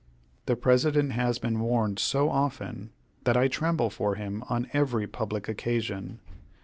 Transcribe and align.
The 0.47 0.55
President 0.55 1.11
has 1.11 1.37
been 1.37 1.59
warned 1.59 1.99
so 1.99 2.31
often, 2.31 2.89
that 3.25 3.37
I 3.37 3.47
tremble 3.47 3.91
for 3.91 4.15
him 4.15 4.43
on 4.49 4.67
every 4.73 5.05
public 5.05 5.47
occasion. 5.47 6.19